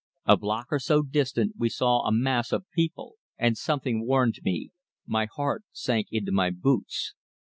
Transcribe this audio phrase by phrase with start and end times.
[0.25, 4.71] A block or so distant we saw a mass of people, and something warned me
[5.05, 7.13] my heart sank into my boots.